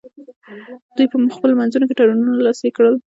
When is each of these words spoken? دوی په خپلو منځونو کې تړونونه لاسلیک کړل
دوی 0.95 1.07
په 1.11 1.17
خپلو 1.35 1.59
منځونو 1.59 1.87
کې 1.87 1.97
تړونونه 1.99 2.31
لاسلیک 2.45 2.73
کړل 2.77 2.95